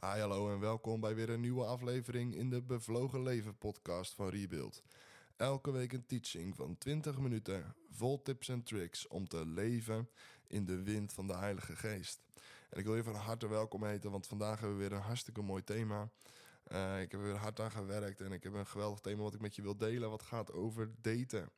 [0.00, 4.28] Hi, hallo en welkom bij weer een nieuwe aflevering in de Bevlogen Leven podcast van
[4.28, 4.82] Rebuild.
[5.36, 10.08] Elke week een teaching van 20 minuten, vol tips en tricks om te leven
[10.46, 12.20] in de wind van de Heilige Geest.
[12.70, 15.42] En ik wil je van harte welkom heten, want vandaag hebben we weer een hartstikke
[15.42, 16.10] mooi thema.
[16.72, 19.34] Uh, ik heb er weer hard aan gewerkt en ik heb een geweldig thema wat
[19.34, 21.50] ik met je wil delen, wat gaat over daten.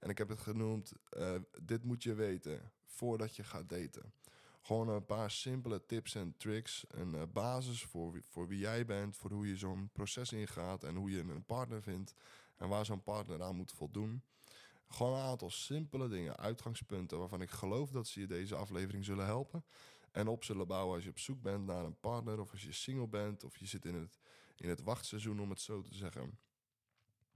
[0.00, 4.12] En ik heb het genoemd, uh, dit moet je weten voordat je gaat daten.
[4.64, 6.84] Gewoon een paar simpele tips en tricks.
[6.88, 10.94] Een uh, basis voor, voor wie jij bent, voor hoe je zo'n proces ingaat en
[10.94, 12.14] hoe je een partner vindt
[12.56, 14.22] en waar zo'n partner aan moet voldoen.
[14.88, 19.26] Gewoon een aantal simpele dingen, uitgangspunten waarvan ik geloof dat ze je deze aflevering zullen
[19.26, 19.64] helpen.
[20.12, 22.72] En op zullen bouwen als je op zoek bent naar een partner of als je
[22.72, 24.18] single bent of je zit in het,
[24.56, 26.38] in het wachtseizoen om het zo te zeggen.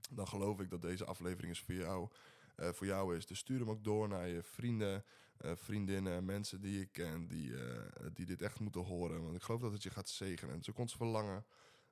[0.09, 2.09] Dan geloof ik dat deze aflevering is voor jou
[2.59, 3.25] uh, voor jou is.
[3.25, 5.03] Dus stuur hem ook door naar je vrienden,
[5.45, 7.81] uh, vriendinnen, mensen die je kent, die, uh,
[8.13, 9.23] die dit echt moeten horen.
[9.23, 10.53] Want ik geloof dat het je gaat zegenen.
[10.53, 11.45] Het is ook ons verlangen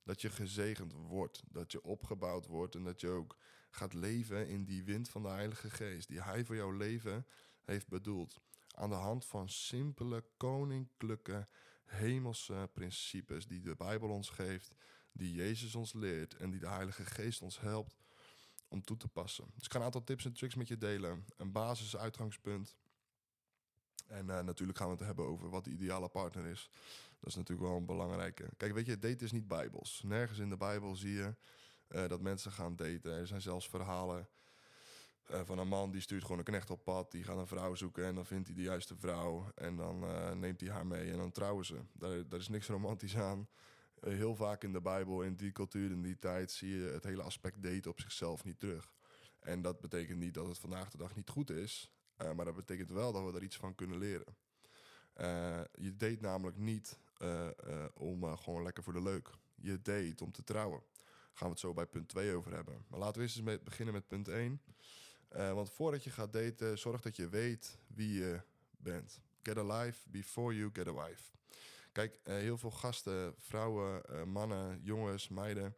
[0.03, 3.38] dat je gezegend wordt, dat je opgebouwd wordt en dat je ook
[3.69, 7.25] gaat leven in die wind van de Heilige Geest, die Hij voor jouw leven
[7.63, 8.41] heeft bedoeld.
[8.75, 11.47] Aan de hand van simpele, koninklijke,
[11.85, 14.75] hemelse principes die de Bijbel ons geeft,
[15.11, 17.97] die Jezus ons leert en die de Heilige Geest ons helpt
[18.67, 19.45] om toe te passen.
[19.55, 21.25] Dus ik ga een aantal tips en tricks met je delen.
[21.38, 22.75] Een basis, uitgangspunt.
[24.08, 26.69] En uh, natuurlijk gaan we het hebben over wat de ideale partner is.
[27.19, 28.50] Dat is natuurlijk wel een belangrijke.
[28.58, 30.02] Kijk, weet je, daten is niet bijbels.
[30.05, 31.36] Nergens in de Bijbel zie je
[31.89, 33.11] uh, dat mensen gaan daten.
[33.11, 34.28] Er zijn zelfs verhalen
[35.31, 37.11] uh, van een man die stuurt gewoon een knecht op pad.
[37.11, 39.52] Die gaat een vrouw zoeken en dan vindt hij de juiste vrouw.
[39.55, 40.05] En dan
[40.39, 41.80] neemt hij haar mee en dan trouwen ze.
[41.94, 43.47] Daar, daar is niks romantisch aan.
[44.00, 47.03] Eh, heel vaak in de Bijbel, in die cultuur, in die tijd, zie je het
[47.03, 48.91] hele aspect daten op zichzelf niet terug.
[49.39, 52.55] En dat betekent niet dat het vandaag de dag niet goed is, uh, maar dat
[52.55, 54.35] betekent wel dat we er iets van kunnen leren.
[55.17, 57.47] Uh, je date namelijk niet uh,
[57.93, 59.29] om gewoon lekker voor de leuk.
[59.55, 60.79] Je date om te trouwen.
[60.79, 62.85] Daar gaan we het zo bij punt 2 over hebben.
[62.88, 64.61] Maar laten we eerst eens beginnen met punt 1.
[65.29, 68.41] want voordat je gaat daten, zorg dat je weet wie je
[68.77, 69.22] bent.
[69.44, 71.31] Get a life before you get a wife.
[71.91, 75.75] Kijk, heel veel gasten, vrouwen, mannen, jongens, meiden,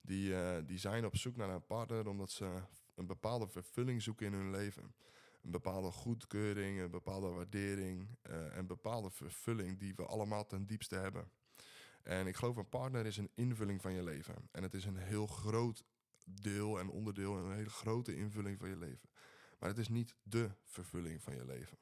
[0.00, 0.34] die,
[0.64, 2.62] die zijn op zoek naar een partner omdat ze
[2.94, 4.94] een bepaalde vervulling zoeken in hun leven.
[5.42, 11.30] Een bepaalde goedkeuring, een bepaalde waardering, een bepaalde vervulling die we allemaal ten diepste hebben.
[12.02, 14.34] En ik geloof een partner is een invulling van je leven.
[14.50, 15.84] En het is een heel groot
[16.24, 19.08] deel en onderdeel, een hele grote invulling van je leven.
[19.58, 21.78] Maar het is niet de vervulling van je leven.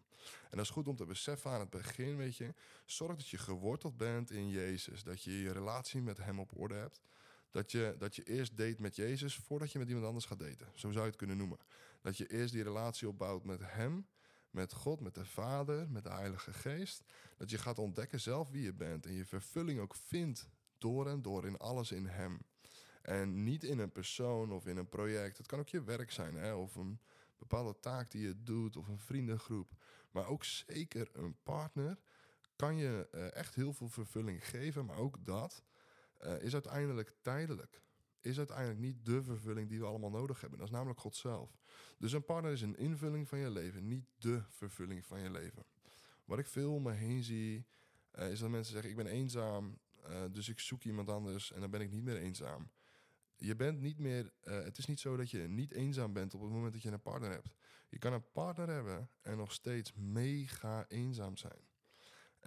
[0.50, 2.54] En dat is goed om te beseffen aan het begin, weet je.
[2.84, 5.02] Zorg dat je geworteld bent in Jezus.
[5.02, 7.00] Dat je je relatie met Hem op orde hebt.
[7.50, 10.68] Dat je, dat je eerst date met Jezus voordat je met iemand anders gaat daten.
[10.74, 11.58] Zo zou je het kunnen noemen.
[12.00, 14.06] Dat je eerst die relatie opbouwt met Hem,
[14.50, 17.02] met God, met de Vader, met de Heilige Geest.
[17.36, 20.48] Dat je gaat ontdekken zelf wie je bent en je vervulling ook vindt
[20.78, 22.40] door en door in alles in Hem.
[23.02, 25.38] En niet in een persoon of in een project.
[25.38, 26.54] Het kan ook je werk zijn, hè?
[26.54, 27.00] of een
[27.38, 29.72] bepaalde taak die je doet of een vriendengroep.
[30.10, 31.98] Maar ook zeker een partner
[32.56, 34.84] kan je uh, echt heel veel vervulling geven.
[34.84, 35.62] Maar ook dat
[36.24, 37.82] uh, is uiteindelijk tijdelijk.
[38.20, 40.58] Is uiteindelijk niet de vervulling die we allemaal nodig hebben.
[40.58, 41.58] Dat is namelijk God zelf.
[41.98, 45.64] Dus een partner is een invulling van je leven, niet de vervulling van je leven.
[46.24, 47.66] Wat ik veel om me heen zie,
[48.18, 49.78] uh, is dat mensen zeggen: Ik ben eenzaam,
[50.30, 52.70] dus ik zoek iemand anders en dan ben ik niet meer eenzaam
[53.38, 54.32] je bent niet meer.
[54.40, 57.02] Het is niet zo dat je niet eenzaam bent op het moment dat je een
[57.02, 57.48] partner hebt.
[57.88, 61.60] Je kan een partner hebben en nog steeds mega eenzaam zijn.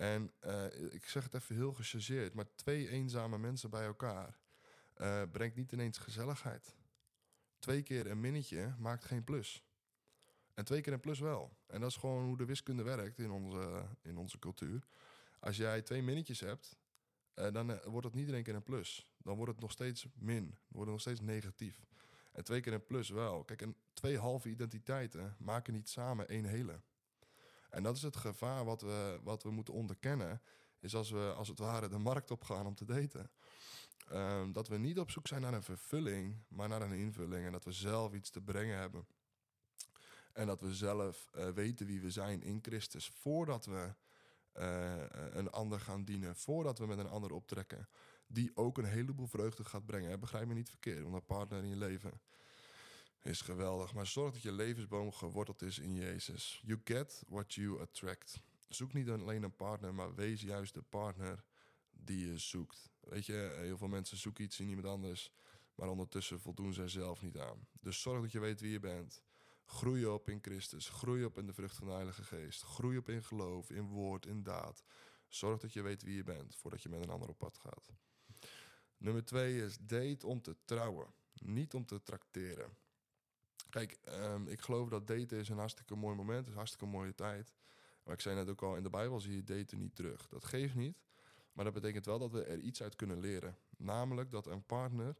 [0.01, 4.39] En uh, ik zeg het even heel gechargeerd, maar twee eenzame mensen bij elkaar
[4.97, 6.75] uh, brengt niet ineens gezelligheid.
[7.59, 9.63] Twee keer een minnetje maakt geen plus.
[10.53, 11.57] En twee keer een plus wel.
[11.67, 14.88] En dat is gewoon hoe de wiskunde werkt in onze, in onze cultuur.
[15.39, 16.78] Als jij twee minnetjes hebt,
[17.35, 19.09] uh, dan wordt het niet in één keer een plus.
[19.18, 20.45] Dan wordt het nog steeds min.
[20.45, 21.85] Dan wordt het nog steeds negatief.
[22.31, 23.44] En twee keer een plus wel.
[23.44, 26.81] Kijk, en twee halve identiteiten maken niet samen één hele.
[27.71, 30.41] En dat is het gevaar wat we, wat we moeten onderkennen.
[30.79, 33.31] Is als we als het ware de markt op gaan om te daten.
[34.12, 37.45] Um, dat we niet op zoek zijn naar een vervulling, maar naar een invulling.
[37.45, 39.07] En dat we zelf iets te brengen hebben.
[40.33, 43.07] En dat we zelf uh, weten wie we zijn in Christus.
[43.07, 43.94] Voordat we
[44.53, 47.88] uh, een ander gaan dienen voordat we met een ander optrekken.
[48.27, 50.19] Die ook een heleboel vreugde gaat brengen.
[50.19, 52.21] Begrijp me niet verkeerd, want een partner in je leven
[53.21, 53.94] is geweldig.
[53.94, 56.62] Maar zorg dat je levensboom geworteld is in Jezus.
[56.65, 58.41] You get what you attract.
[58.69, 61.44] Zoek niet alleen een partner, maar wees juist de partner
[61.91, 62.89] die je zoekt.
[63.00, 65.31] Weet je, heel veel mensen zoeken iets in iemand anders,
[65.75, 67.68] maar ondertussen voldoen zij zelf niet aan.
[67.81, 69.21] Dus zorg dat je weet wie je bent.
[69.65, 70.89] Groei op in Christus.
[70.89, 72.62] Groei op in de vrucht van de Heilige Geest.
[72.62, 74.83] Groei op in geloof, in woord, in daad.
[75.27, 77.89] Zorg dat je weet wie je bent voordat je met een ander op pad gaat.
[78.97, 82.77] Nummer twee is date om te trouwen, niet om te trakteren.
[83.71, 87.15] Kijk, ehm, ik geloof dat daten is een hartstikke mooi moment, is een hartstikke mooie
[87.15, 87.53] tijd.
[88.03, 90.27] Maar ik zei net ook al, in de Bijbel zie je daten niet terug.
[90.27, 90.97] Dat geeft niet,
[91.53, 93.57] maar dat betekent wel dat we er iets uit kunnen leren.
[93.77, 95.18] Namelijk dat een partner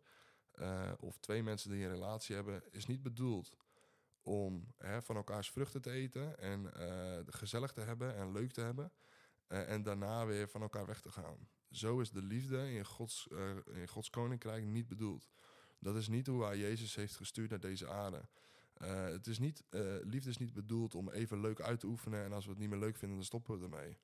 [0.56, 3.56] uh, of twee mensen die een relatie hebben, is niet bedoeld
[4.22, 8.62] om hè, van elkaars vruchten te eten en uh, gezellig te hebben en leuk te
[8.62, 8.92] hebben.
[9.48, 11.50] Uh, en daarna weer van elkaar weg te gaan.
[11.70, 13.28] Zo is de liefde in Gods,
[13.74, 15.30] in Gods koninkrijk niet bedoeld.
[15.82, 18.22] Dat is niet hoe hij Jezus heeft gestuurd naar deze aarde.
[18.84, 19.64] het is niet,
[20.02, 22.70] liefde is niet bedoeld om even leuk uit te oefenen en als we het niet
[22.70, 23.98] meer leuk vinden, dan stoppen we ermee.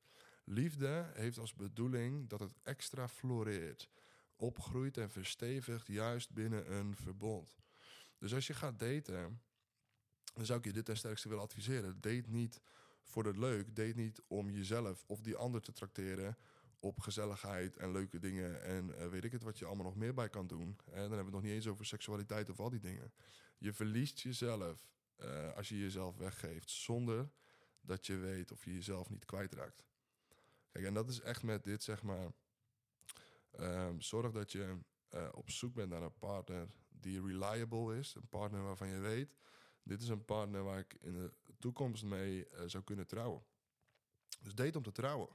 [0.44, 3.90] Liefde heeft als bedoeling dat het extra floreert
[4.36, 7.56] opgroeit en verstevigt juist binnen een verbond.
[8.18, 9.42] Dus als je gaat daten,
[10.34, 12.02] dan zou ik je dit ten sterkste willen adviseren.
[12.02, 12.62] Date niet
[13.02, 13.76] voor het leuk.
[13.76, 16.38] Date niet om jezelf of die ander te trakteren
[16.80, 20.14] op gezelligheid en leuke dingen en uh, weet ik het wat je allemaal nog meer
[20.14, 20.68] bij kan doen.
[20.68, 23.14] En dan hebben we het nog niet eens over seksualiteit of al die dingen.
[23.58, 27.30] Je verliest jezelf uh, als je jezelf weggeeft zonder
[27.82, 29.86] dat je weet of je jezelf niet kwijtraakt.
[30.72, 32.32] Kijk, en dat is echt met dit zeg maar
[33.60, 34.78] Um, zorg dat je
[35.14, 38.16] uh, op zoek bent naar een partner die reliable is.
[38.16, 39.36] Een partner waarvan je weet,
[39.84, 43.44] dit is een partner waar ik in de toekomst mee zou kunnen trouwen.
[44.40, 45.30] Dus date om te trouwen.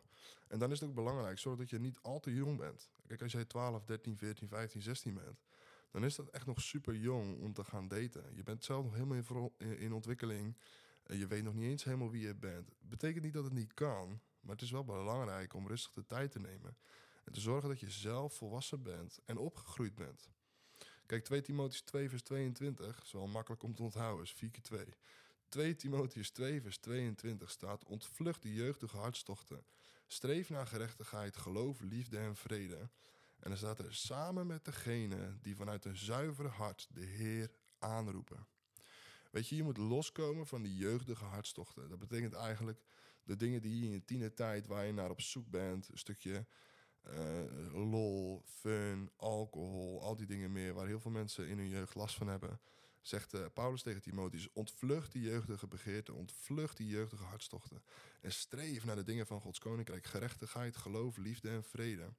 [0.49, 2.91] En dan is het ook belangrijk, zorg dat je niet al te jong bent.
[3.07, 5.43] Kijk, als jij 12, 13, 14, 15, 16 bent,
[5.91, 8.35] dan is dat echt nog super jong om te gaan daten.
[8.35, 10.57] Je bent zelf nog helemaal in, in ontwikkeling.
[11.07, 12.73] Je weet nog niet eens helemaal wie je bent.
[12.81, 16.31] Betekent niet dat het niet kan, maar het is wel belangrijk om rustig de tijd
[16.31, 16.77] te nemen.
[17.25, 20.31] En te zorgen dat je zelf volwassen bent en opgegroeid bent.
[21.07, 24.63] Kijk, 2 Timotheus 2 vers 22 is wel makkelijk om te onthouden, is 4 keer
[24.63, 24.85] 2.
[25.53, 29.65] 2 Timotheus 2 vers 22 staat, ontvlucht de jeugdige hartstochten.
[30.07, 32.91] Streef naar gerechtigheid, geloof, liefde en vrede.
[33.39, 38.47] En dan staat er samen met degene die vanuit een zuivere hart de Heer aanroepen.
[39.31, 41.89] Weet je, je moet loskomen van die jeugdige hartstochten.
[41.89, 42.83] Dat betekent eigenlijk
[43.25, 46.47] de dingen die je in je tienertijd, waar je naar op zoek bent, een stukje
[47.07, 51.95] uh, lol, fun, alcohol, al die dingen meer, waar heel veel mensen in hun jeugd
[51.95, 52.61] last van hebben.
[53.03, 57.83] Zegt uh, Paulus tegen Timotheus: ontvlucht die jeugdige begeerten, ontvlucht die jeugdige hartstochten.
[58.21, 62.13] En streef naar de dingen van Gods koninkrijk: gerechtigheid, geloof, liefde en vrede.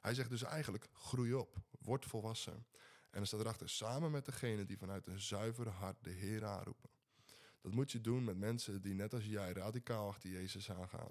[0.00, 2.66] Hij zegt dus eigenlijk: groei op, word volwassen.
[3.10, 6.90] En dan staat erachter: samen met degene die vanuit een zuivere hart de Heer aanroepen.
[7.60, 11.10] Dat moet je doen met mensen die net als jij radicaal achter Jezus aangaan.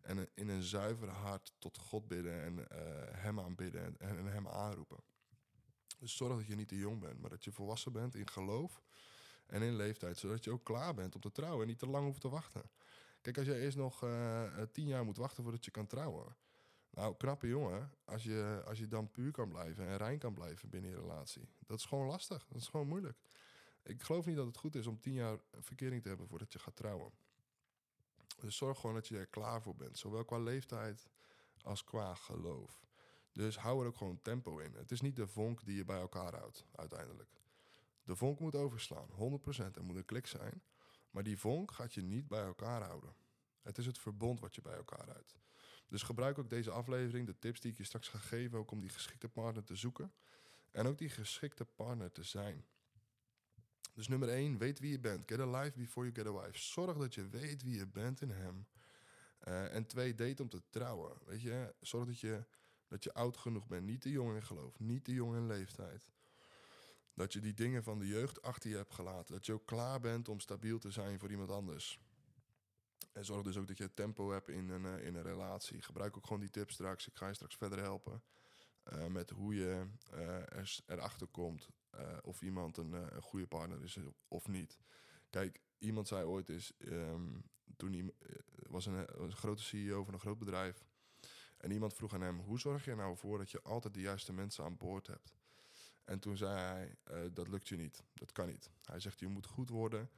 [0.00, 2.66] En in een zuiver hart tot God bidden en uh,
[3.10, 4.98] Hem aanbidden en, en Hem aanroepen.
[5.98, 8.82] Dus zorg dat je niet te jong bent, maar dat je volwassen bent in geloof
[9.46, 10.18] en in leeftijd.
[10.18, 12.70] Zodat je ook klaar bent om te trouwen en niet te lang hoeft te wachten.
[13.20, 16.36] Kijk, als je eerst nog uh, tien jaar moet wachten voordat je kan trouwen.
[16.90, 20.68] Nou, knappe jongen, als je, als je dan puur kan blijven en rein kan blijven
[20.68, 21.48] binnen je relatie.
[21.66, 23.18] Dat is gewoon lastig, dat is gewoon moeilijk.
[23.82, 26.58] Ik geloof niet dat het goed is om tien jaar verkering te hebben voordat je
[26.58, 27.12] gaat trouwen.
[28.40, 29.98] Dus zorg gewoon dat je er klaar voor bent.
[29.98, 31.08] Zowel qua leeftijd
[31.62, 32.87] als qua geloof.
[33.38, 34.74] Dus hou er ook gewoon tempo in.
[34.74, 37.30] Het is niet de vonk die je bij elkaar houdt, uiteindelijk.
[38.04, 39.76] De vonk moet overslaan, 100%.
[39.76, 40.62] Er moet een klik zijn.
[41.10, 43.14] Maar die vonk gaat je niet bij elkaar houden.
[43.62, 45.36] Het is het verbond wat je bij elkaar houdt.
[45.88, 48.80] Dus gebruik ook deze aflevering, de tips die ik je straks ga geven, ook om
[48.80, 50.12] die geschikte partner te zoeken.
[50.70, 52.64] En ook die geschikte partner te zijn.
[53.94, 55.30] Dus nummer 1, weet wie je bent.
[55.30, 56.58] Get a life before you get a wife.
[56.58, 58.66] Zorg dat je weet wie je bent in hem.
[59.48, 61.18] Uh, en twee, date om te trouwen.
[61.24, 62.44] Weet je, zorg dat je,
[62.88, 63.86] dat je oud genoeg bent.
[63.86, 66.10] Niet te jong in geloof, niet te jong in leeftijd.
[67.14, 69.34] Dat je die dingen van de jeugd achter je hebt gelaten.
[69.34, 71.98] Dat je ook klaar bent om stabiel te zijn voor iemand anders.
[73.12, 75.82] En zorg dus ook dat je tempo hebt in een, uh, in een relatie.
[75.82, 77.08] Gebruik ook gewoon die tips straks.
[77.08, 78.22] Ik ga je straks verder helpen.
[78.92, 81.68] Uh, met hoe je er, erachter komt
[82.22, 84.78] of iemand een, een, goede partner is of niet.
[85.30, 87.44] Kijk, iemand zei ooit is, um,
[87.76, 88.36] toen eh,
[88.68, 90.84] was een, een, grote CEO van een groot bedrijf.
[91.58, 94.32] En iemand vroeg aan hem: hoe zorg je nou voor dat je altijd de juiste
[94.32, 95.34] mensen aan boord hebt?
[96.04, 98.70] En toen zei hij: uh, dat lukt je niet, dat kan niet.
[98.82, 100.10] Hij zegt: je moet goed worden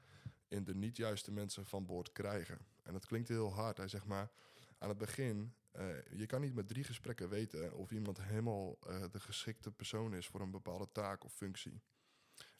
[0.49, 2.59] in de niet juiste mensen van boord krijgen.
[2.82, 3.76] En dat klinkt heel hard.
[3.76, 4.30] Hij zegt maar
[4.78, 9.04] aan het begin uh, je kan niet met drie gesprekken weten of iemand helemaal uh,
[9.11, 11.80] de geschikte persoon is voor een bepaalde taak of functie.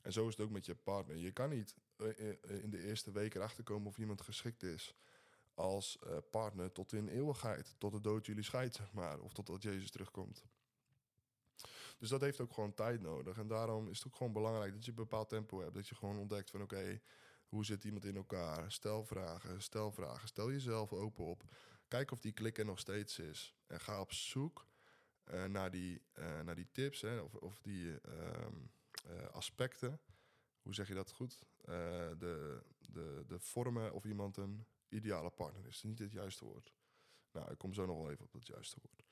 [0.01, 1.17] En zo is het ook met je partner.
[1.17, 1.75] Je kan niet
[2.47, 4.95] in de eerste week erachter komen of iemand geschikt is
[5.55, 5.99] als
[6.31, 7.75] partner tot in eeuwigheid.
[7.79, 9.21] Tot de dood jullie scheidt, zeg maar.
[9.21, 10.45] Of totdat Jezus terugkomt.
[11.99, 13.39] Dus dat heeft ook gewoon tijd nodig.
[13.39, 15.75] En daarom is het ook gewoon belangrijk dat je een bepaald tempo hebt.
[15.75, 17.01] Dat je gewoon ontdekt van oké,
[17.49, 18.73] hoe zit iemand in elkaar?
[18.73, 20.29] Stel vragen, stel vragen.
[20.29, 21.43] Stel jezelf open op
[21.89, 23.55] Kijk of die klik er nog steeds is.
[23.67, 24.67] En ga op zoek
[25.25, 28.55] eh, naar, die, eh, naar die tips hè, of, of die ehm,
[29.07, 30.01] eh, aspecten.
[30.63, 31.43] Hoe zeg je dat goed?
[31.65, 31.75] Eh,
[32.19, 35.83] de, de, de vormen of iemand een ideale partner is.
[35.83, 36.73] Niet het juiste woord.
[37.33, 39.05] Nou, ik kom zo nog wel even op het juiste woord.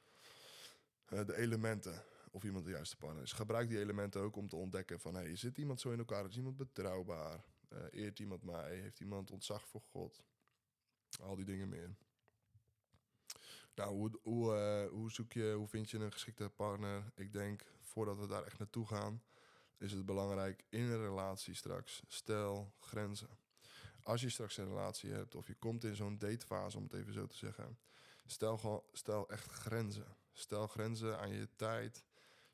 [1.05, 3.33] Eh, de elementen of iemand de juiste partner is.
[3.33, 5.15] Gebruik die elementen ook om te ontdekken van...
[5.15, 6.25] hey, zit iemand zo in elkaar?
[6.25, 7.45] Is iemand betrouwbaar?
[7.69, 8.77] Eh, eert iemand mij?
[8.77, 10.23] Heeft iemand ontzag voor God?
[11.21, 11.97] Al die dingen meer.
[13.75, 17.13] Nou, hoe, hoe, eh, hoe zoek je, hoe vind je een geschikte partner?
[17.15, 19.23] Ik denk, voordat we daar echt naartoe gaan,
[19.77, 22.03] is het belangrijk in een relatie straks.
[22.07, 23.29] Stel grenzen.
[24.03, 27.13] Als je straks een relatie hebt of je komt in zo'n datefase, om het even
[27.13, 27.79] zo te zeggen,
[28.27, 30.17] stel, gewoon, stel echt grenzen.
[30.33, 32.05] Stel grenzen aan je tijd.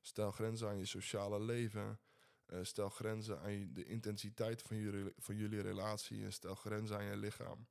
[0.00, 2.00] Stel grenzen aan je sociale leven.
[2.46, 6.24] Eh, stel grenzen aan de intensiteit van jullie, van jullie relatie.
[6.24, 7.66] En stel grenzen aan je lichaam.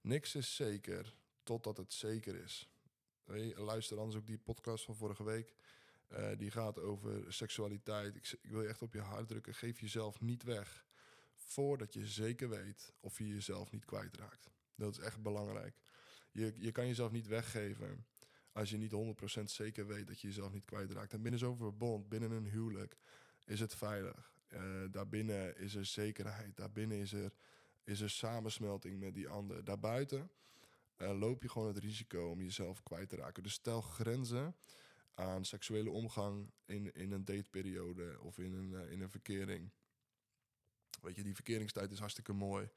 [0.00, 2.70] Niks is zeker totdat het zeker is.
[3.24, 5.54] Je, luister anders ook die podcast van vorige week.
[6.08, 8.16] Eh, die gaat over seksualiteit.
[8.16, 9.54] Ik, ik wil je echt op je hart drukken.
[9.54, 10.86] Geef jezelf niet weg.
[11.48, 14.50] Voordat je zeker weet of je jezelf niet kwijtraakt.
[14.74, 15.80] Dat is echt belangrijk.
[16.32, 18.06] Je, je kan jezelf niet weggeven
[18.52, 18.92] als je niet
[19.40, 21.12] 100% zeker weet dat je jezelf niet kwijtraakt.
[21.12, 22.96] En binnen zo'n verbond, binnen een huwelijk,
[23.44, 24.32] is het veilig.
[24.48, 26.56] Eh, daarbinnen is er zekerheid.
[26.56, 27.32] Daarbinnen is er,
[27.84, 29.64] is er samensmelting met die ander.
[29.64, 30.30] Daarbuiten
[30.96, 33.42] eh, loop je gewoon het risico om jezelf kwijt te raken.
[33.42, 34.56] Dus stel grenzen
[35.14, 39.70] aan seksuele omgang in, in een dateperiode of in een, eh, in een verkering.
[41.02, 42.68] Weet je, die verkeringstijd is hartstikke mooi.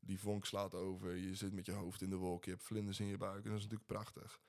[0.00, 3.00] Die vonk slaat over, je zit met je hoofd in de wolk, je hebt vlinders
[3.00, 4.40] in je buik en dat is natuurlijk prachtig.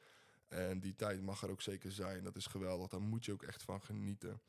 [0.47, 3.43] En die tijd mag er ook zeker zijn, dat is geweldig, daar moet je ook
[3.43, 4.41] echt van genieten.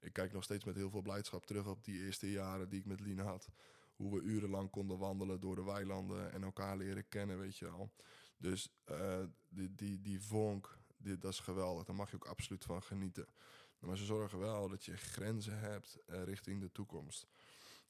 [0.00, 2.86] Ik kijk nog steeds met heel veel blijdschap terug op die eerste jaren die ik
[2.86, 3.48] met Lien had.
[3.96, 7.90] Hoe we urenlang konden wandelen door de weilanden en elkaar leren kennen, weet je wel.
[8.36, 11.84] Dus eh, die, die, die vonk, die, dat is geweldig.
[11.84, 13.26] Daar mag je ook absoluut van genieten.
[13.78, 17.26] Maar ze zorgen wel dat je grenzen hebt eh, richting de toekomst.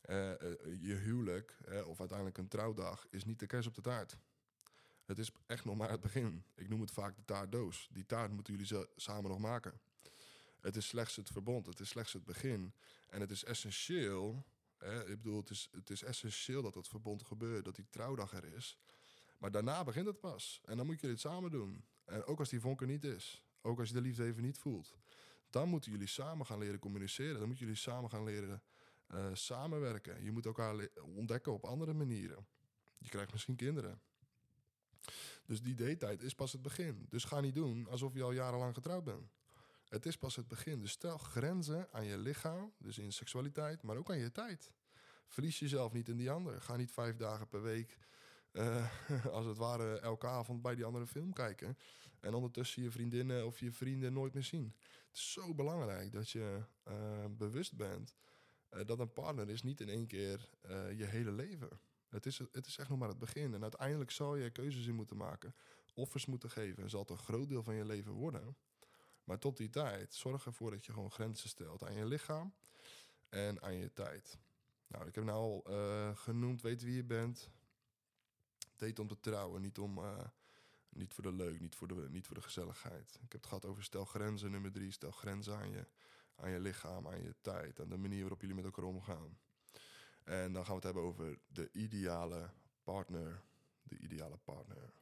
[0.01, 4.17] Eh, eh, je huwelijk, of uiteindelijk een trouwdag, is niet de kers op de taart.
[5.05, 6.45] Het is echt nog maar het begin.
[6.55, 7.89] Ik noem het vaak de taartdoos.
[7.93, 9.81] Die taart moeten jullie samen nog maken.
[10.61, 12.73] Het is slechts het verbond, het is slechts het begin.
[13.09, 14.45] En het is essentieel,
[14.79, 18.33] hè, ik bedoel, het is, het is essentieel dat dat verbond gebeurt, dat die trouwdag
[18.33, 18.79] er is.
[19.39, 20.61] Maar daarna begint het pas.
[20.65, 21.85] En dan moet je dit samen doen.
[22.05, 24.59] En ook als die vonk er niet is, ook als je de liefde even niet
[24.59, 24.95] voelt,
[25.51, 27.39] dan moeten jullie samen gaan leren communiceren.
[27.39, 28.63] Dan moeten jullie samen gaan leren
[29.11, 30.25] eh, samenwerken.
[30.25, 32.47] Je moet elkaar ontdekken op andere manieren.
[32.99, 34.01] Je krijgt misschien kinderen.
[35.47, 37.07] Dus die datetijd is pas het begin.
[37.09, 39.31] Dus ga niet doen alsof je al jarenlang getrouwd bent.
[39.89, 40.81] Het is pas het begin.
[40.81, 44.73] Dus stel grenzen aan je lichaam, dus in seksualiteit, maar ook aan je tijd.
[45.27, 46.61] Verlies jezelf niet in die ander.
[46.61, 47.99] Ga niet vijf dagen per week,
[48.53, 48.91] eh,
[49.37, 51.79] als het ware elke avond bij die andere film kijken.
[52.21, 54.75] En ondertussen je vriendinnen of je vrienden nooit meer zien.
[55.07, 58.15] Het is zo belangrijk dat je eh, bewust bent
[58.71, 61.81] eh, dat een partner is niet in één keer eh, je hele leven.
[62.09, 63.55] Het is, het is echt nog maar het begin.
[63.55, 65.55] En uiteindelijk zal je keuzes in moeten maken.
[65.95, 66.83] Offers moeten geven.
[66.83, 68.57] En zal het een groot deel van je leven worden.
[69.25, 72.55] Maar tot die tijd, zorg ervoor dat je gewoon grenzen stelt aan je lichaam
[73.29, 74.39] en aan je tijd.
[74.87, 77.51] Nou, ik heb nou al eh, genoemd, weet wie je bent.
[78.77, 80.01] Date om te trouwen, niet, om,
[80.89, 83.15] niet voor de leuk, niet voor de, niet voor de gezelligheid.
[83.15, 84.91] Ik heb het gehad over stel grenzen, nummer drie.
[84.91, 85.87] Stel grenzen aan je,
[86.41, 89.39] aan je lichaam, aan je tijd, aan de manier waarop jullie met elkaar omgaan.
[90.25, 92.51] En dan gaan we het hebben over de ideale
[92.85, 93.43] partner.
[93.83, 94.93] De ideale partner.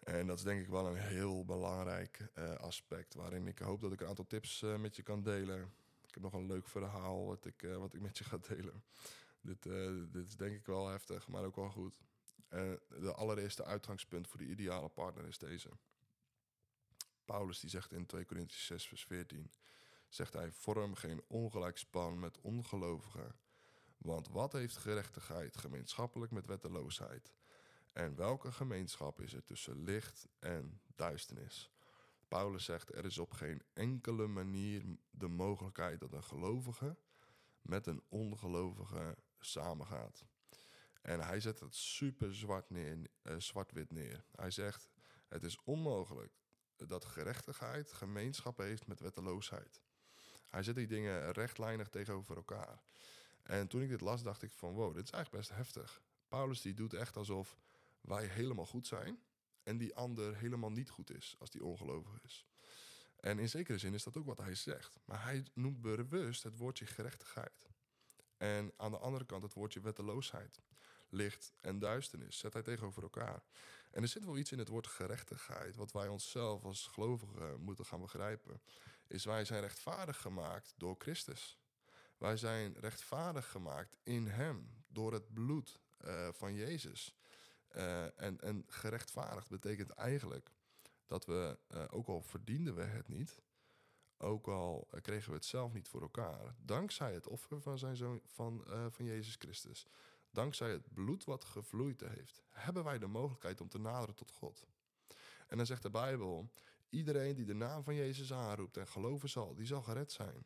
[0.00, 3.92] En dat is denk ik wel een heel belangrijk eh, aspect waarin ik hoop dat
[3.92, 5.72] ik een aantal tips eh, met je kan delen.
[6.06, 8.84] Ik heb nog een leuk verhaal wat ik, eh, wat ik met je ga delen.
[9.40, 9.62] Dit,
[10.12, 12.00] dit is denk ik wel heftig, maar ook wel goed.
[12.88, 15.68] De allereerste uitgangspunt voor de ideale partner is deze.
[17.24, 19.50] Paulus die zegt in 2 Corinthians 6 vers 14,
[20.14, 23.38] zegt hij, vorm geen ongelijk span met ongelovigen.
[23.98, 27.32] Want wat heeft gerechtigheid gemeenschappelijk met wetteloosheid?
[27.92, 31.70] En welke gemeenschap is er tussen licht en duisternis?
[32.28, 36.96] Paulus zegt: er is op geen enkele manier de mogelijkheid dat een gelovige
[37.62, 40.24] met een ongelovige samengaat.
[41.02, 44.24] En hij zet het super zwart neer, eh, zwart-wit neer.
[44.34, 44.88] Hij zegt:
[45.28, 46.32] het is onmogelijk
[46.76, 49.80] dat gerechtigheid gemeenschap heeft met wetteloosheid.
[50.50, 52.82] Hij zet die dingen rechtlijnig tegenover elkaar.
[53.42, 56.02] En toen ik dit las, dacht ik van wow, dit is eigenlijk best heftig.
[56.28, 57.56] Paulus die doet echt alsof
[58.00, 59.20] wij helemaal goed zijn
[59.62, 62.46] en die ander helemaal niet goed is als die ongelovig is.
[63.20, 64.98] En in zekere zin is dat ook wat hij zegt.
[65.04, 67.68] Maar hij noemt bewust het woordje gerechtigheid.
[68.36, 70.60] En aan de andere kant het woordje wetteloosheid.
[71.08, 73.42] Licht en duisternis zet hij tegenover elkaar.
[73.90, 77.86] En er zit wel iets in het woord gerechtigheid, wat wij onszelf als gelovigen moeten
[77.86, 78.60] gaan begrijpen.
[79.10, 81.58] Is wij zijn rechtvaardig gemaakt door Christus.
[82.18, 87.14] Wij zijn rechtvaardig gemaakt in Hem, door het bloed uh, van Jezus.
[87.72, 90.50] Uh, en, en gerechtvaardigd betekent eigenlijk
[91.06, 93.42] dat we, uh, ook al verdienden we het niet,
[94.18, 98.20] ook al kregen we het zelf niet voor elkaar, dankzij het offer van, zijn zoon,
[98.24, 99.86] van, van Jezus Christus,
[100.30, 104.66] dankzij het bloed wat gevloeid heeft, hebben wij de mogelijkheid om te naderen tot God.
[105.46, 106.50] En dan zegt de Bijbel:
[106.90, 110.44] iedereen die de naam van Jezus aanroept en geloven zal, die zal gered zijn.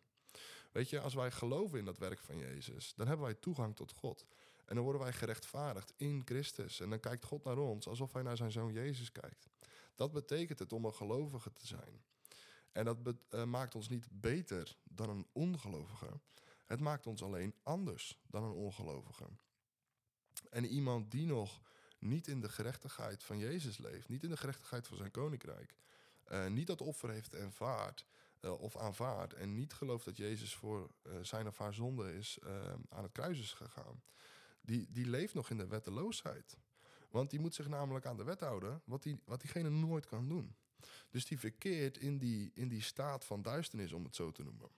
[0.73, 3.93] Weet je, als wij geloven in dat werk van Jezus, dan hebben wij toegang tot
[3.93, 4.27] God.
[4.65, 6.81] En dan worden wij gerechtvaardigd in Christus.
[6.81, 9.49] En dan kijkt God naar ons alsof hij naar zijn zoon Jezus kijkt.
[9.95, 12.03] Dat betekent het om een gelovige te zijn.
[12.73, 12.99] En dat
[13.31, 16.21] uh, maakt ons niet beter dan een ongelovige.
[16.67, 19.25] Het maakt ons alleen anders dan een ongelovige.
[20.51, 21.61] En iemand die nog
[21.99, 25.75] niet in de gerechtigheid van Jezus leeft, niet in de gerechtigheid van zijn koninkrijk,
[26.33, 28.07] uh, niet dat offer heeft aanvaard
[28.41, 30.91] uh, of aanvaard en niet gelooft dat Jezus voor
[31.23, 32.39] zijn of haar zonde is
[32.89, 34.03] aan het kruis is gegaan,
[34.61, 36.57] die, die leeft nog in de wetteloosheid.
[37.11, 40.29] Want die moet zich namelijk aan de wet houden, wat, die, wat diegene nooit kan
[40.29, 40.57] doen.
[41.11, 44.69] Dus die verkeert in die, in die staat van duisternis, om het zo te noemen.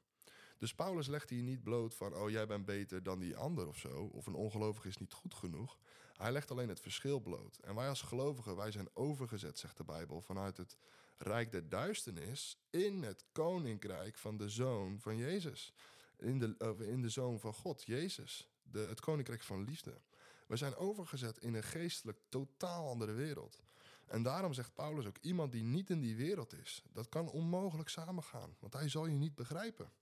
[0.59, 3.77] Dus Paulus legt hier niet bloot van, oh jij bent beter dan die ander of
[3.77, 5.79] zo, of een ongelovige is niet goed genoeg.
[6.13, 7.57] Hij legt alleen het verschil bloot.
[7.57, 10.77] En wij als gelovigen, wij zijn overgezet, zegt de Bijbel, vanuit het
[11.17, 15.73] rijk der duisternis in het koninkrijk van de zoon van Jezus.
[16.19, 20.01] In de, in de zoon van God, Jezus de, het koninkrijk van liefde.
[20.47, 23.63] We zijn overgezet in een geestelijk totaal andere wereld.
[24.07, 27.89] En daarom zegt Paulus ook: iemand die niet in die wereld is, dat kan onmogelijk
[27.89, 29.93] samengaan, want hij zal je niet begrijpen.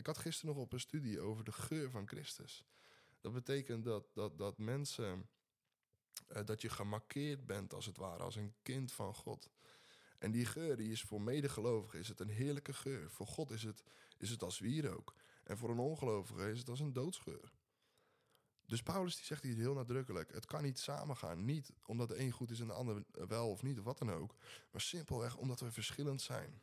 [0.00, 2.64] Ik had gisteren nog op een studie over de geur van Christus.
[3.20, 5.28] Dat betekent dat, dat, dat mensen,
[6.26, 9.50] eh, dat je gemarkeerd bent als het ware, als een kind van God.
[10.18, 13.10] En die geur die is voor medegelovigen is het een heerlijke geur.
[13.10, 13.82] Voor God is het,
[14.18, 15.14] is het als wierook.
[15.44, 17.52] En voor een ongelovige is het als een doodsgeur.
[18.66, 21.44] Dus Paulus die zegt hier heel nadrukkelijk: het kan niet samengaan.
[21.44, 24.10] Niet omdat de een goed is en de ander wel of niet, of wat dan
[24.10, 24.34] ook.
[24.70, 26.62] Maar simpelweg omdat we verschillend zijn.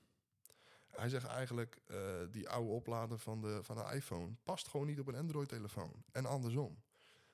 [0.90, 1.98] Hij zegt eigenlijk: uh,
[2.32, 6.04] die oude oplader van de, van de iPhone past gewoon niet op een Android-telefoon.
[6.12, 6.82] En andersom.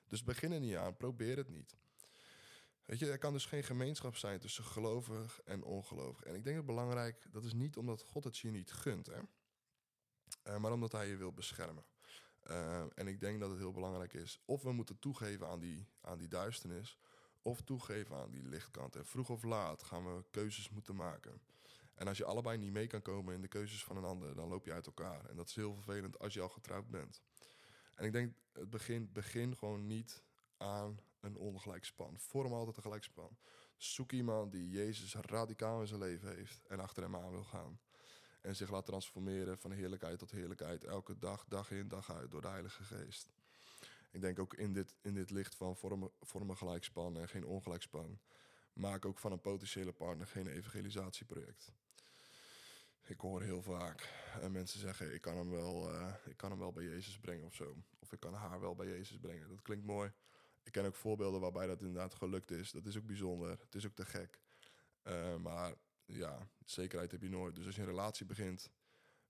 [0.08, 1.76] Dus begin er niet aan, probeer het niet.
[2.84, 6.22] Weet je, er kan dus geen gemeenschap zijn tussen gelovig en ongelovig.
[6.22, 9.20] En ik denk dat belangrijk, dat is niet omdat God het je niet gunt, hè?
[10.44, 11.84] Uh, maar omdat hij je wil beschermen.
[12.50, 15.88] Uh, en ik denk dat het heel belangrijk is, of we moeten toegeven aan die,
[16.00, 16.98] aan die duisternis,
[17.42, 18.96] of toegeven aan die lichtkant.
[18.96, 21.40] En vroeg of laat gaan we keuzes moeten maken.
[21.94, 24.48] En als je allebei niet mee kan komen in de keuzes van een ander, dan
[24.48, 25.24] loop je uit elkaar.
[25.24, 27.22] En dat is heel vervelend als je al getrouwd bent.
[27.94, 30.22] En ik denk, het begin, begin gewoon niet
[30.56, 32.18] aan een ongelijk span.
[32.18, 33.38] Vorm altijd een gelijk span.
[33.76, 37.80] Zoek iemand die Jezus radicaal in zijn leven heeft en achter hem aan wil gaan.
[38.40, 40.84] En zich laat transformeren van heerlijkheid tot heerlijkheid.
[40.84, 43.32] Elke dag, dag in, dag uit door de Heilige Geest.
[44.10, 48.20] Ik denk ook in dit, in dit licht van vormen, vormen gelijkspan en geen ongelijkspan.
[48.74, 51.72] Maak ook van een potentiële partner geen evangelisatieproject.
[53.06, 56.58] Ik hoor heel vaak en mensen zeggen: ik kan, hem wel, uh, ik kan hem
[56.58, 57.76] wel bij Jezus brengen of zo.
[57.98, 59.48] Of ik kan haar wel bij Jezus brengen.
[59.48, 60.12] Dat klinkt mooi.
[60.62, 62.70] Ik ken ook voorbeelden waarbij dat inderdaad gelukt is.
[62.70, 63.50] Dat is ook bijzonder.
[63.50, 64.40] Het is ook te gek.
[65.04, 67.54] Uh, maar ja, zekerheid heb je nooit.
[67.54, 68.70] Dus als je een relatie begint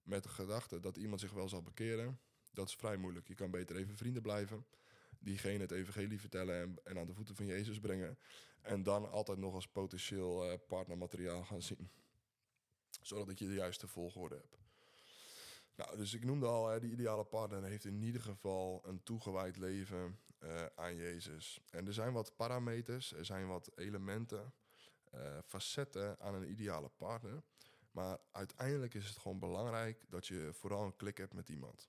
[0.03, 2.21] met de gedachte dat iemand zich wel zal bekeren,
[2.53, 3.29] dat is vrij moeilijk.
[3.29, 4.67] Je kan beter even vrienden blijven,
[5.25, 8.19] diegene het evangelie vertellen en, en aan de voeten van Jezus brengen.
[8.61, 11.91] En dan altijd nog als potentieel uh, partnermateriaal gaan zien.
[13.01, 14.59] Zodat je de juiste volgorde hebt.
[15.77, 20.19] Nou, dus ik noemde al, die ideale partner heeft in ieder geval een toegewijd leven
[20.41, 21.61] uh, aan Jezus.
[21.71, 24.53] En er zijn wat parameters, er zijn wat elementen
[25.15, 27.43] uh, facetten aan een ideale partner.
[27.91, 31.89] Maar uiteindelijk is het gewoon belangrijk dat je vooral een klik hebt met iemand.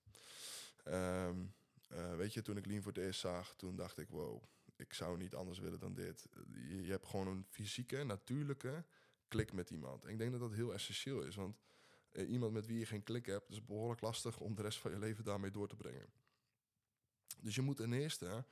[0.88, 1.54] Um,
[1.88, 4.44] uh, weet je, toen ik Lien voor het eerst zag, toen dacht ik, wow,
[4.76, 6.26] ik zou niet anders willen dan dit.
[6.54, 8.86] Je, hebt gewoon een fysieke, natuurlijke
[9.28, 10.06] klik met iemand.
[10.06, 11.62] En ik denk dat dat heel essentieel is, want
[12.12, 14.92] uh, iemand met wie je geen klik hebt, is behoorlijk lastig om de rest van
[14.92, 16.10] je leven daarmee door te brengen.
[17.42, 18.46] Dus je moet ten eerste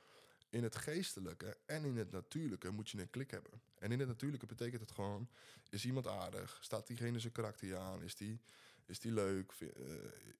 [0.50, 3.62] in het geestelijke en in het natuurlijke moet je een klik hebben.
[3.78, 5.28] En in het natuurlijke betekent het gewoon:
[5.70, 6.58] is iemand aardig?
[6.60, 8.02] Staat diegene zijn karakter aan?
[8.02, 8.40] Is die,
[8.86, 9.54] is die leuk?
[9.60, 9.70] Uh,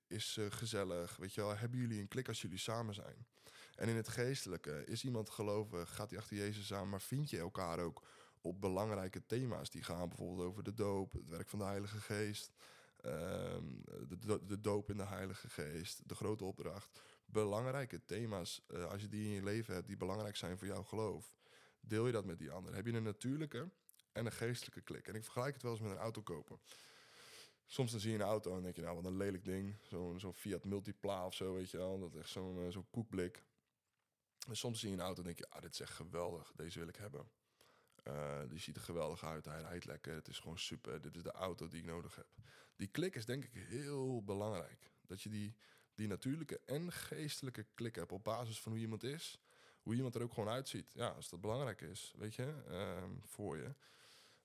[0.07, 1.17] is uh, gezellig?
[1.17, 3.27] Weet je wel, hebben jullie een klik als jullie samen zijn?
[3.75, 5.95] En in het geestelijke is iemand gelovig?
[5.95, 6.89] Gaat hij achter Jezus aan?
[6.89, 8.07] Maar vind je elkaar ook
[8.41, 12.53] op belangrijke thema's die gaan bijvoorbeeld over de doop, het werk van de Heilige Geest,
[13.01, 13.65] ehm,
[14.47, 19.25] de, doop in de Heilige Geest, de grote opdracht belangrijke thema's, uh, als je die
[19.25, 21.37] in je leven hebt, die belangrijk zijn voor jouw geloof,
[21.81, 22.75] deel je dat met die ander.
[22.75, 23.71] Heb je een natuurlijke
[24.13, 25.09] en een geestelijke klik.
[25.09, 26.59] En ik vergelijk het wel eens met een auto kopen.
[27.67, 29.77] Soms dan zie je een auto en denk je, nou wat een lelijk ding.
[30.17, 31.99] Zo'n Fiat Multipla of zo, weet je wel.
[31.99, 33.45] Dat is echt zo'n uh, zo'n koekblik.
[34.49, 36.53] En soms zie je een auto en denk je, ah, dit is echt geweldig.
[36.57, 37.29] Deze wil ik hebben.
[38.09, 39.45] Uh, die ziet er geweldig uit.
[39.45, 40.15] Hij rijdt lekker.
[40.15, 41.01] Het is gewoon super.
[41.01, 42.27] Dit is de auto die ik nodig heb.
[42.77, 44.93] Die klik is denk ik heel belangrijk.
[45.07, 45.55] Dat je die,
[45.95, 49.41] die natuurlijke en geestelijke klik hebt op basis van hoe iemand is.
[49.83, 50.93] Hoe iemand er ook gewoon uitziet.
[50.93, 53.75] Ja, als dat belangrijk is, weet je, uh, voor je.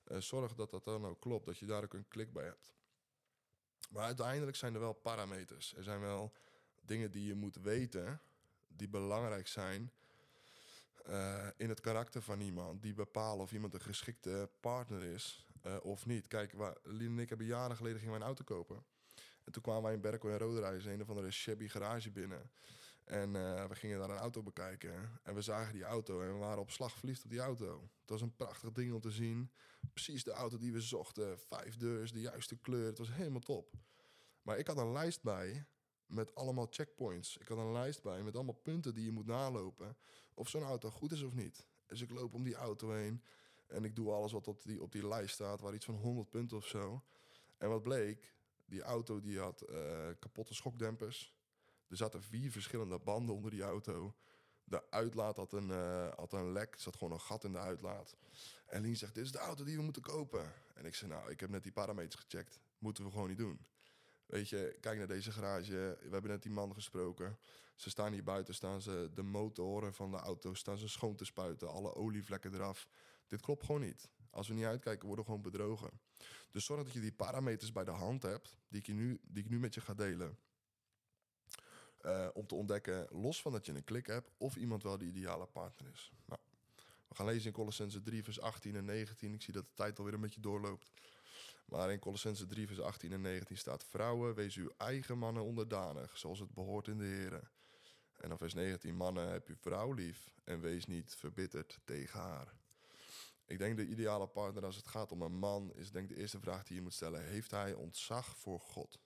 [0.04, 1.46] Uh, zorg dat dat dan ook klopt.
[1.46, 2.74] Dat je daar ook een klik bij hebt.
[3.90, 5.74] Maar uiteindelijk zijn er wel parameters.
[5.76, 6.32] Er zijn wel
[6.80, 8.20] dingen die je moet weten,
[8.68, 9.92] die belangrijk zijn
[11.08, 12.82] uh, in het karakter van iemand.
[12.82, 16.26] Die bepalen of iemand een geschikte partner is uh, of niet.
[16.26, 18.84] Kijk, Lien en ik hebben jaren geleden gingen wij een auto kopen.
[19.44, 22.50] En toen kwamen wij in Berkel en Roderijs een of andere shabby garage binnen.
[23.10, 25.20] En uh, we gingen daar een auto bekijken.
[25.22, 27.90] En we zagen die auto en we waren op slag verliefd op die auto.
[28.00, 29.50] Het was een prachtig ding om te zien.
[29.92, 31.38] Precies de auto die we zochten.
[31.38, 32.86] Vijf deurs, de juiste kleur.
[32.86, 33.74] Het was helemaal top.
[34.42, 35.66] Maar ik had een lijst bij
[36.06, 37.36] met allemaal checkpoints.
[37.36, 39.96] Ik had een lijst bij met allemaal punten die je moet nalopen.
[40.34, 41.66] Of zo'n auto goed is of niet.
[41.86, 43.22] Dus ik loop om die auto heen.
[43.66, 45.60] En ik doe alles wat op die, op die lijst staat.
[45.60, 47.02] Waar iets van 100 punten of zo.
[47.58, 48.34] En wat bleek?
[48.66, 51.38] Die auto die had uh, kapotte schokdempers.
[51.90, 54.14] Er zaten vier verschillende banden onder die auto.
[54.64, 56.74] De uitlaat had een, uh, had een lek.
[56.74, 58.16] Er zat gewoon een gat in de uitlaat.
[58.66, 60.52] En Lien zegt, dit is de auto die we moeten kopen.
[60.74, 62.60] En ik zei, nou, ik heb net die parameters gecheckt.
[62.78, 63.66] Moeten we gewoon niet doen.
[64.26, 65.98] Weet je, kijk naar deze garage.
[66.00, 67.38] We hebben net die man gesproken.
[67.76, 71.24] Ze staan hier buiten, staan ze de motoren van de auto staan ze schoon te
[71.24, 71.68] spuiten.
[71.68, 72.88] Alle olievlekken eraf.
[73.26, 74.10] Dit klopt gewoon niet.
[74.30, 75.90] Als we niet uitkijken, worden we gewoon bedrogen.
[76.50, 79.50] Dus zorg dat je die parameters bij de hand hebt, die ik, nu, die ik
[79.50, 80.38] nu met je ga delen.
[82.06, 85.04] Uh, om te ontdekken, los van dat je een klik hebt, of iemand wel de
[85.04, 86.12] ideale partner is.
[86.24, 86.40] Nou,
[87.08, 89.34] we gaan lezen in Colossense 3, vers 18 en 19.
[89.34, 90.90] Ik zie dat de tijd alweer een beetje doorloopt.
[91.64, 96.18] Maar in Colossense 3, vers 18 en 19 staat: Vrouwen, wees uw eigen mannen onderdanig,
[96.18, 97.50] zoals het behoort in de Heer.
[98.16, 102.54] En dan vers 19: Mannen, heb uw vrouw lief en wees niet verbitterd tegen haar.
[103.46, 106.40] Ik denk de ideale partner als het gaat om een man is denk de eerste
[106.40, 108.98] vraag die je moet stellen: Heeft hij ontzag voor God?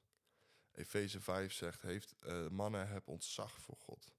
[0.75, 4.13] Efeze 5 zegt: heeft, uh, Mannen, heb ontzag voor God.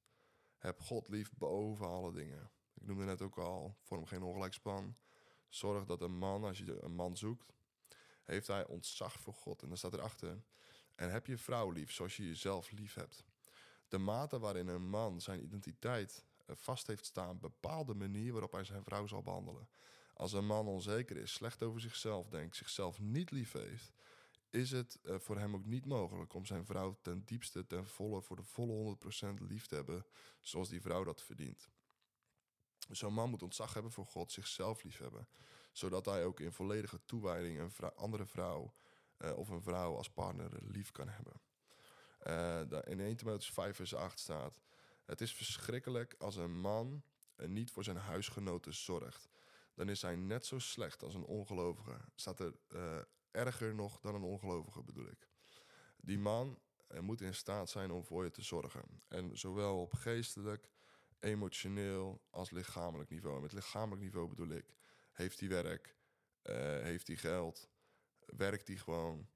[0.58, 2.52] Heb God lief boven alle dingen.
[2.74, 4.96] Ik noemde net ook al: vorm geen ongelijkspan.
[5.50, 7.54] Zorg dat een man, als je een man zoekt,
[8.24, 9.62] heeft hij ontzag voor God.
[9.62, 10.44] En dan staat erachter.
[10.96, 13.26] En heb je vrouw lief zoals je jezelf lief hebt.
[13.88, 18.52] De mate waarin een man zijn identiteit eh, vast heeft staan, bepaalt de manier waarop
[18.52, 19.68] hij zijn vrouw zal behandelen.
[20.14, 23.92] Als een man onzeker is, slecht over zichzelf denkt, zichzelf niet lief heeft,
[24.56, 28.22] is het uh, voor hem ook niet mogelijk om zijn vrouw ten diepste, ten volle,
[28.22, 28.98] voor de volle
[29.40, 30.06] 100% lief te hebben,
[30.42, 31.70] zoals die vrouw dat verdient.
[32.90, 35.28] Zo'n man moet ontzag hebben voor God, zichzelf lief hebben
[35.78, 38.74] zodat hij ook in volledige toewijding een andere vrouw
[39.18, 41.42] uh, of een vrouw als partner lief kan hebben.
[42.28, 44.62] Uh, in 1 Timotheus 5 vers 8 staat...
[45.06, 47.04] Het is verschrikkelijk als een man
[47.36, 49.30] niet voor zijn huisgenoten zorgt.
[49.74, 51.98] Dan is hij net zo slecht als een ongelovige.
[52.16, 52.98] Staat er uh,
[53.36, 55.28] erger nog dan een ongelovige bedoel ik.
[55.98, 56.60] Die man
[57.00, 58.84] moet in staat zijn om voor je te zorgen.
[59.08, 60.70] En zowel op geestelijk,
[61.20, 63.36] emotioneel als lichamelijk niveau.
[63.36, 64.76] En met lichamelijk niveau bedoel ik
[65.16, 65.96] heeft hij werk?
[66.44, 67.70] Uh, heeft hij geld?
[68.26, 69.28] Werkt hij gewoon?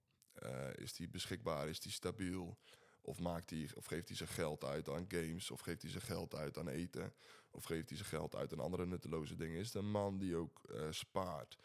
[0.43, 1.67] Uh, is hij beschikbaar?
[1.67, 2.57] Is hij stabiel?
[3.01, 5.51] Of, maakt hij, of geeft hij zijn geld uit aan games?
[5.51, 7.13] Of geeft hij zijn geld uit aan eten?
[7.51, 9.59] Of geeft hij zijn geld uit aan andere nutteloze dingen?
[9.59, 11.57] Is het een man die ook spaart?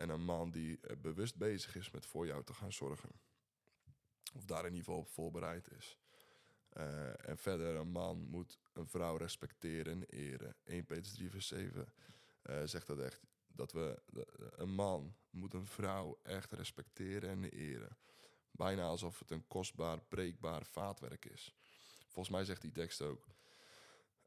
[0.00, 3.10] En een man die bewust bezig is met voor jou te gaan zorgen?
[4.34, 5.98] Of daar in ieder geval op voorbereid is?
[7.16, 10.56] en verder, een man moet een vrouw respecteren en eren.
[10.64, 11.92] 1 Petrus 3 vers 7
[12.64, 14.02] zegt dat echt dat we
[14.56, 17.96] een man moet een vrouw echt respecteren en eren.
[18.50, 21.54] Bijna alsof het een kostbaar, breekbaar vaatwerk is.
[22.08, 23.26] Volgens mij zegt die tekst ook.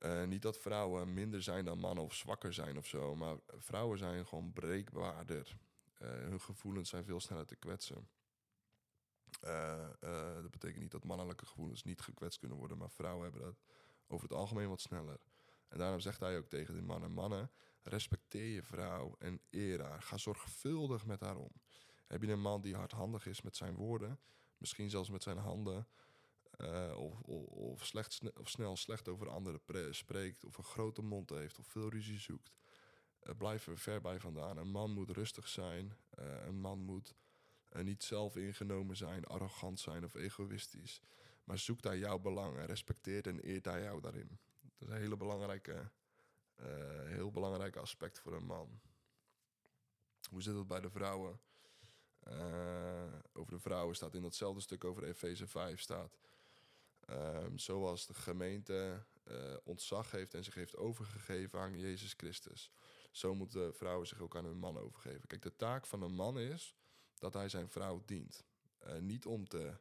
[0.06, 3.98] Uh, niet dat vrouwen minder zijn dan mannen of zwakker zijn of zo, maar vrouwen
[3.98, 5.58] zijn gewoon breekbaarder.
[6.02, 8.10] Uh, hun gevoelens zijn veel sneller te kwetsen.
[9.44, 9.90] Uh,
[10.42, 13.60] dat betekent niet dat mannelijke gevoelens niet gekwetst kunnen worden, maar vrouwen hebben dat
[14.08, 15.20] over het algemeen wat sneller.
[15.68, 17.52] En daarom zegt hij ook tegen de mannen: Mannen,
[17.84, 20.02] Respecteer je vrouw en eer haar.
[20.02, 21.52] Ga zorgvuldig met haar om.
[22.08, 24.20] Heb je een man die hardhandig is met zijn woorden,
[24.58, 25.88] misschien zelfs met zijn handen,
[26.58, 31.60] uh, of, of, slecht, of snel slecht over anderen spreekt, of een grote mond heeft,
[31.60, 32.52] of veel ruzie zoekt,
[33.24, 34.58] uh, blijf er ver bij vandaan.
[34.58, 37.16] Een man moet rustig zijn, uh, een man moet
[37.74, 41.02] niet zelf ingenomen zijn, arrogant zijn of egoïstisch.
[41.44, 44.40] Maar zoek daar jouw belang en respecteert en eert hij jou daarin.
[44.62, 45.92] Dat is een hele belangrijke
[47.06, 48.82] heel belangrijk aspect voor een man.
[50.30, 51.40] Hoe zit het bij de vrouwen?
[53.34, 56.18] Over de vrouwen staat in datzelfde stuk over Efeze 5 staat.
[57.10, 62.72] Um, zoals de gemeente uh, ontzag heeft en zich heeft overgegeven aan Jezus Christus.
[63.12, 65.28] Zo moeten vrouwen zich ook aan hun man overgeven.
[65.28, 66.76] Kijk, de taak van een man is
[67.18, 68.46] dat hij zijn vrouw dient.
[68.88, 69.78] Uh, niet om te,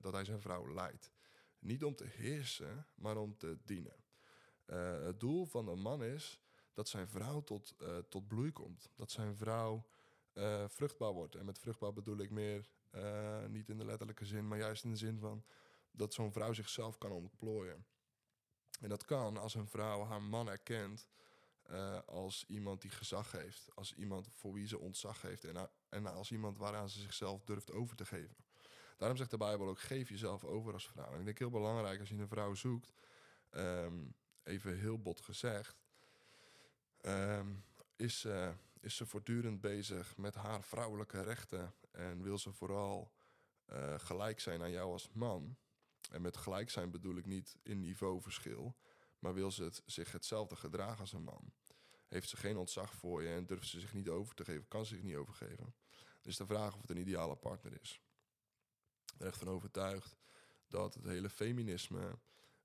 [0.00, 1.12] dat hij zijn vrouw leidt.
[1.58, 4.04] Niet om te heersen, maar om te dienen.
[5.04, 6.40] het doel van een man is
[6.72, 7.74] dat zijn vrouw tot,
[8.08, 8.90] tot bloei komt.
[8.94, 9.86] Dat zijn vrouw
[10.66, 11.34] vruchtbaar wordt.
[11.34, 12.68] En met vruchtbaar bedoel ik meer
[13.48, 15.44] niet in de letterlijke zin, maar juist in de zin van
[15.98, 17.86] dat zo'n vrouw zichzelf kan ontplooien.
[18.80, 21.08] En dat kan als een vrouw haar man erkent
[21.70, 26.06] uh, als iemand die gezag heeft, als iemand voor wie ze ontzag heeft en, en
[26.06, 28.36] als iemand waaraan ze zichzelf durft over te geven.
[28.96, 31.12] Daarom zegt de Bijbel ook: geef jezelf over als vrouw.
[31.12, 32.92] En ik denk heel belangrijk als je een vrouw zoekt,
[33.50, 35.76] um, even heel bot gezegd,
[37.02, 37.64] um,
[37.96, 38.26] is
[38.80, 43.12] is ze voortdurend bezig met haar vrouwelijke rechten en wil ze vooral
[43.72, 45.56] uh, gelijk zijn aan jou als man.
[46.08, 48.76] En met gelijk zijn bedoel ik niet in niveauverschil,
[49.18, 51.52] maar wil ze het, zich hetzelfde gedragen als een man.
[52.08, 54.86] Heeft ze geen ontzag voor je en durft ze zich niet over te geven, kan
[54.86, 55.74] ze zich niet overgeven.
[56.22, 58.02] Dus de vraag of het een ideale partner is.
[59.12, 60.16] Ik ben echt van overtuigd
[60.68, 62.18] dat het hele feminisme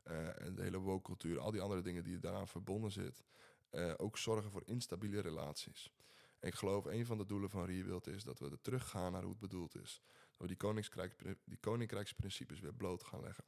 [0.04, 3.26] uh, en de hele woke-cultuur, al die andere dingen die daaraan verbonden zitten,
[3.72, 5.92] uh, ook zorgen voor instabiele relaties.
[6.40, 9.32] ik geloof een van de doelen van Rebuild is dat we er teruggaan naar hoe
[9.32, 10.02] het bedoeld is.
[10.44, 13.44] We die, die koninkrijksprincipes weer bloot gaan leggen.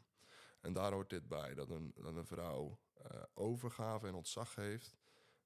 [0.62, 4.97] En daar hoort dit bij, dat een, dat een vrouw uh, overgave en ontzag heeft,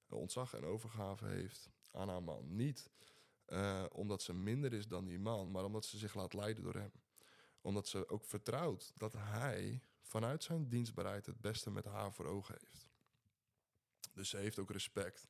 [0.09, 2.55] uh, ontzag en overgave heeft aan haar man.
[2.55, 2.89] Niet
[3.47, 6.75] uh, omdat ze minder is dan die man, maar omdat ze zich laat leiden door
[6.75, 6.91] hem.
[7.61, 12.55] Omdat ze ook vertrouwt dat hij vanuit zijn dienstbaarheid het beste met haar voor ogen
[12.59, 12.89] heeft.
[14.13, 15.27] Dus ze heeft ook respect.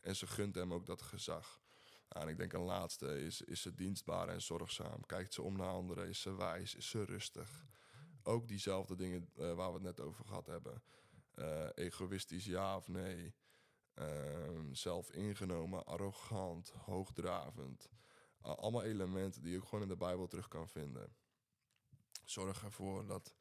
[0.00, 1.60] En ze gunt hem ook dat gezag.
[2.08, 5.06] En ik denk een laatste is, is ze dienstbaar en zorgzaam.
[5.06, 7.66] Kijkt ze om naar anderen, is ze wijs, is ze rustig.
[8.22, 10.82] Ook diezelfde dingen uh, waar we het net over gehad hebben.
[11.34, 13.34] Uh, egoïstisch ja of nee.
[13.94, 17.88] Uh, zelf ingenomen, arrogant, hoogdravend.
[18.40, 21.16] allemaal elementen die je ook gewoon in de Bijbel terug kan vinden.
[22.24, 23.34] Zorg ervoor dat,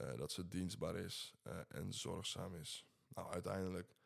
[0.00, 1.34] uh, dat ze dienstbaar is
[1.68, 2.86] en zorgzaam is.
[3.08, 3.96] Nou, uiteindelijk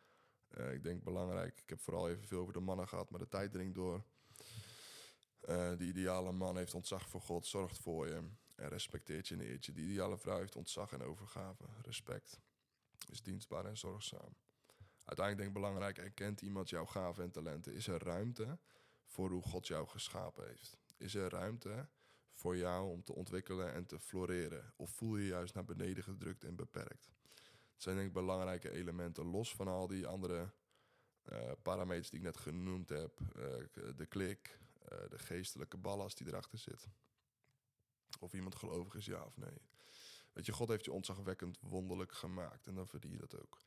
[0.58, 3.28] uh, ik denk belangrijk, ik heb vooral even veel over de mannen gehad, maar de
[3.28, 4.04] tijd dringt door.
[5.48, 8.22] Uh, de ideale man heeft ontzag voor God, zorgt voor je
[8.54, 9.72] en respecteert je en eert je.
[9.72, 12.40] De ideale vrouw heeft ontzag en overgave, respect,
[13.08, 14.36] is dienstbaar en zorgzaam.
[15.04, 17.74] Uiteindelijk denk ik belangrijk, erkent iemand jouw gaven en talenten?
[17.74, 18.58] Is er ruimte
[19.04, 20.76] voor hoe God jou geschapen heeft?
[20.96, 21.88] Is er ruimte
[22.32, 24.72] voor jou om te ontwikkelen en te floreren?
[24.76, 27.10] Of voel je juist naar beneden gedrukt en beperkt?
[27.82, 29.24] Zijn denk ik belangrijke elementen.
[29.24, 30.50] Los van al die andere
[31.32, 33.20] uh, parameters die ik net genoemd heb.
[33.20, 36.88] Uh, de klik, uh, de geestelijke ballast die erachter zit.
[38.18, 39.58] Of iemand gelovig is, ja of nee.
[40.32, 42.66] Weet je, God heeft je ontzagwekkend wonderlijk gemaakt.
[42.66, 43.58] En dan verdien je dat ook.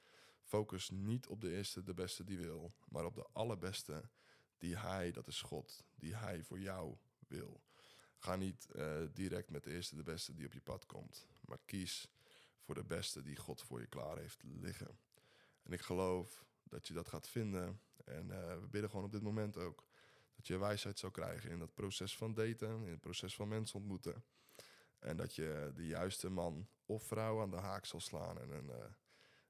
[0.42, 2.74] Focus niet op de eerste, de beste die wil.
[2.88, 4.10] Maar op de allerbeste
[4.58, 6.98] die hij, dat is God, die hij voor jou
[7.28, 7.62] wil.
[8.18, 8.68] Ga niet
[9.14, 11.28] direct met de eerste, de beste die op je pad komt.
[11.42, 12.08] Maar kies
[12.64, 15.00] voor de beste die God voor je klaar heeft liggen.
[15.64, 17.82] En ik geloof dat je dat gaat vinden.
[18.06, 19.84] En uh, we bidden gewoon op dit moment ook
[20.36, 23.80] dat je wijsheid zou krijgen in dat proces van daten, in het proces van mensen
[23.80, 24.24] ontmoeten.
[25.00, 28.66] En dat je de juiste man of vrouw aan de haak zal slaan en een,
[28.66, 28.84] uh,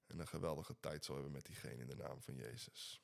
[0.06, 3.02] en een geweldige tijd zal hebben met diegene in de naam van Jezus.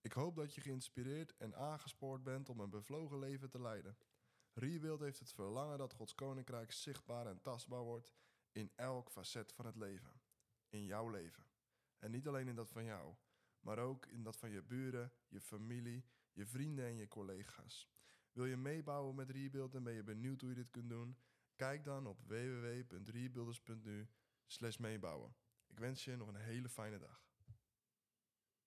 [0.00, 3.96] Ik hoop dat je geïnspireerd en aangespoord bent om een bevlogen leven te leiden.
[4.52, 8.12] Rebuild heeft het verlangen dat Gods koninkrijk zichtbaar en tastbaar wordt
[8.54, 10.20] in elk facet van het leven.
[10.68, 11.44] In jouw leven.
[11.98, 13.14] En niet alleen in dat van jou,
[13.60, 17.88] maar ook in dat van je buren, je familie, je vrienden en je collega's.
[18.32, 21.16] Wil je meebouwen met Rebuild en ben je benieuwd hoe je dit kunt doen?
[21.56, 24.08] Kijk dan op www.rebuilders.nu
[24.78, 25.36] meebouwen.
[25.66, 27.26] Ik wens je nog een hele fijne dag.